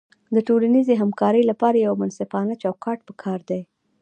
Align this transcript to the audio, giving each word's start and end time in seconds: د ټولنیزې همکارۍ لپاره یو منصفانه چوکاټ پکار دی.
د 0.35 0.37
ټولنیزې 0.47 0.93
همکارۍ 1.01 1.43
لپاره 1.51 1.77
یو 1.85 1.93
منصفانه 2.01 2.53
چوکاټ 2.63 2.99
پکار 3.07 3.39
دی. 3.49 3.61